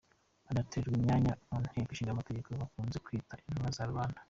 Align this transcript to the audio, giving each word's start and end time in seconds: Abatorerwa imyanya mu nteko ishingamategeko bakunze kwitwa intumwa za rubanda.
Abatorerwa 0.51 0.95
imyanya 0.99 1.31
mu 1.49 1.57
nteko 1.63 1.89
ishingamategeko 1.91 2.47
bakunze 2.61 2.97
kwitwa 3.05 3.33
intumwa 3.39 3.69
za 3.77 3.89
rubanda. 3.91 4.19